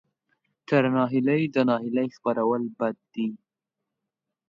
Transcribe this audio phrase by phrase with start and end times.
[0.67, 3.27] تر ناهیلۍ د ناهیلۍ خپرول بد دي.